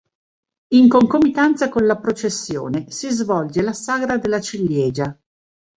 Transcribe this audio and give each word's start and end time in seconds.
In 0.69 0.89
concomitanza 0.89 1.69
con 1.69 1.85
la 1.85 1.99
processione 1.99 2.89
si 2.89 3.07
svolge 3.11 3.61
la 3.61 3.71
"Sagra 3.73 4.17
della 4.17 4.41
ciliegia". 4.41 5.15